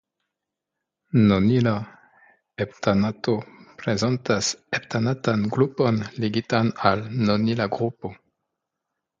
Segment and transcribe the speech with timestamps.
[1.31, 1.73] Nonila
[2.61, 3.35] heptanato
[3.83, 8.13] prezentas heptanatan grupon ligitan al nonila grupo.